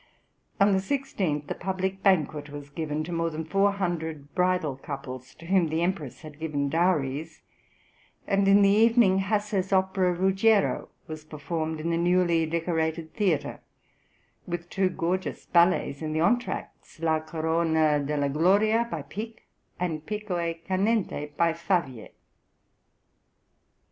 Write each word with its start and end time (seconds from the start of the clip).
On 0.59 0.71
the 0.71 0.79
16th 0.79 1.51
a 1.51 1.53
public 1.53 2.01
banquet 2.01 2.49
was 2.49 2.71
given 2.71 3.03
to 3.03 3.11
more 3.11 3.29
than 3.29 3.45
four 3.45 3.73
hundred 3.73 4.33
bridal 4.33 4.75
couples, 4.75 5.35
to 5.35 5.45
whom 5.45 5.67
the 5.67 5.83
Empress 5.83 6.21
had 6.23 6.39
given 6.39 6.69
dowries, 6.69 7.43
and 8.25 8.47
in 8.47 8.63
the 8.63 8.69
evening 8.71 9.19
Hasse's 9.19 9.71
opera 9.71 10.11
"Ruggiero" 10.13 10.89
was 11.05 11.23
performed 11.23 11.79
in 11.79 11.91
the 11.91 11.97
newly 11.99 12.47
decorated 12.47 13.13
theatre, 13.13 13.59
with 14.47 14.71
two 14.71 14.89
gorgeous 14.89 15.45
ballets 15.45 16.01
in 16.01 16.13
the 16.13 16.19
entr'actes, 16.19 16.99
"La 16.99 17.19
Corona 17.19 17.99
della 18.03 18.29
gloria," 18.29 18.87
by 18.89 19.03
Pick, 19.03 19.45
and 19.79 20.03
"Pico 20.07 20.39
e 20.39 20.55
Canente," 20.67 21.27
by 21.37 21.53
Favier. 21.53 22.09